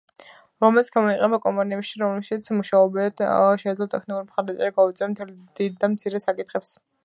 რომელიც 0.63 0.87
გამოიყენება 0.95 1.39
კომპანიაში 1.43 2.01
რომელშიც 2.03 2.49
მუშაობენ 2.61 3.13
შეეძლოთ 3.65 3.93
ტექნიკური 3.97 4.27
მხარდაჭერა 4.31 4.75
გაუწიონ 4.81 5.15
მთელ 5.17 5.37
დიდ 5.61 5.81
და 5.85 5.95
მცირე 5.95 6.25
საკითხებს. 6.29 6.79